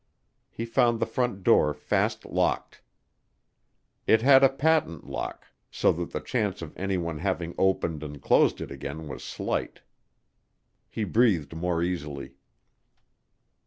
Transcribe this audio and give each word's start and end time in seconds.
He 0.49 0.65
found 0.65 0.99
the 0.99 1.05
front 1.05 1.43
door 1.43 1.75
fast 1.75 2.25
locked. 2.25 2.81
It 4.07 4.23
had 4.23 4.43
a 4.43 4.49
patent 4.49 5.05
lock 5.05 5.45
so 5.69 5.91
that 5.91 6.09
the 6.09 6.19
chance 6.19 6.63
of 6.63 6.75
anyone 6.75 7.19
having 7.19 7.53
opened 7.55 8.01
and 8.01 8.19
closed 8.19 8.61
it 8.61 8.71
again 8.71 9.07
was 9.07 9.23
slight. 9.23 9.81
He 10.89 11.03
breathed 11.03 11.55
more 11.55 11.83
easily. 11.83 12.33